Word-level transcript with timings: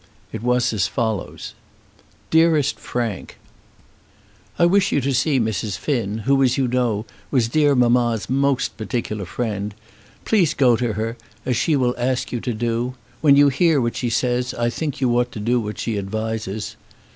It 0.31 0.41
was 0.41 0.73
as 0.73 0.87
follows: 0.87 1.53
DEAREST 2.31 2.79
FRANK, 2.79 3.37
I 4.57 4.65
wish 4.65 4.91
you 4.91 4.99
to 4.99 5.13
see 5.13 5.39
Mrs. 5.39 5.77
Finn, 5.77 6.17
who, 6.25 6.41
as 6.41 6.57
you 6.57 6.67
know, 6.67 7.05
was 7.29 7.47
dear 7.47 7.75
mamma's 7.75 8.27
most 8.27 8.77
particular 8.77 9.25
friend. 9.25 9.75
Please 10.25 10.55
go 10.55 10.75
to 10.75 10.93
her, 10.93 11.17
as 11.45 11.55
she 11.55 11.75
will 11.75 11.93
ask 11.99 12.31
you 12.31 12.39
to 12.41 12.53
do. 12.55 12.95
When 13.21 13.35
you 13.35 13.49
hear 13.49 13.79
what 13.79 13.95
she 13.95 14.09
says 14.09 14.55
I 14.55 14.71
think 14.71 15.01
you 15.01 15.15
ought 15.19 15.31
to 15.33 15.39
do 15.39 15.59
what 15.59 15.77
she 15.77 15.99
advises. 15.99 16.75